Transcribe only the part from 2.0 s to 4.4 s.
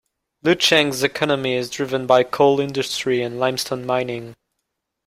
by coal industry and limestone mining.